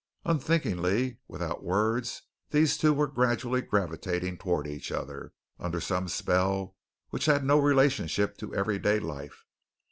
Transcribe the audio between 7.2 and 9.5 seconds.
had no relationship to everyday life.